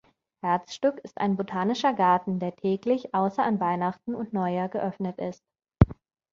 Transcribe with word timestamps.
Herzstück 0.41 0.97
ist 1.03 1.19
ein 1.21 1.37
Botanischer 1.37 1.93
Garten, 1.93 2.39
der 2.39 2.55
täglich, 2.55 3.13
außer 3.13 3.43
an 3.43 3.59
Weihnachten 3.59 4.15
und 4.15 4.33
Neujahr, 4.33 4.67
geöffnet 4.67 5.19
ist. 5.19 5.43